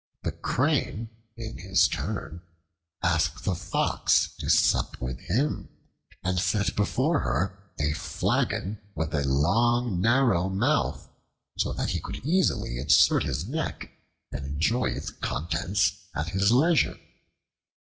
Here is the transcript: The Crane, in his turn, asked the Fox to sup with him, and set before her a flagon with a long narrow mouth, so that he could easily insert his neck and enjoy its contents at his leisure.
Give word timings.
The 0.23 0.31
Crane, 0.31 1.11
in 1.37 1.59
his 1.59 1.87
turn, 1.87 2.41
asked 3.03 3.43
the 3.43 3.53
Fox 3.53 4.29
to 4.39 4.49
sup 4.49 4.99
with 4.99 5.19
him, 5.19 5.69
and 6.23 6.39
set 6.39 6.75
before 6.75 7.19
her 7.19 7.71
a 7.79 7.93
flagon 7.93 8.79
with 8.95 9.13
a 9.13 9.23
long 9.27 10.01
narrow 10.01 10.49
mouth, 10.49 11.07
so 11.59 11.71
that 11.73 11.91
he 11.91 11.99
could 11.99 12.25
easily 12.25 12.79
insert 12.79 13.21
his 13.21 13.47
neck 13.47 13.91
and 14.31 14.43
enjoy 14.43 14.85
its 14.85 15.11
contents 15.11 16.07
at 16.15 16.29
his 16.29 16.51
leisure. 16.51 16.97